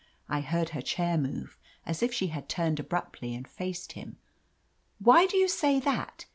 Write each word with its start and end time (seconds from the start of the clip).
I 0.27 0.41
heard 0.41 0.69
her 0.69 0.81
chair 0.81 1.15
move, 1.15 1.59
as 1.85 2.01
if 2.01 2.11
she 2.11 2.29
had 2.29 2.49
turned 2.49 2.79
abruptly 2.79 3.35
and 3.35 3.47
faced 3.47 3.91
him. 3.91 4.17
"Why 4.97 5.27
do 5.27 5.37
you 5.37 5.47
say 5.47 5.79
that?" 5.79 6.25